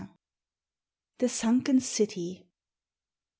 [1.19, 2.47] THE SUNKEN CITY.